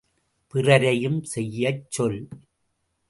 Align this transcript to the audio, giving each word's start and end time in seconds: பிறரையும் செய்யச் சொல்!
பிறரையும் 0.53 1.19
செய்யச் 1.35 1.85
சொல்! 1.89 2.19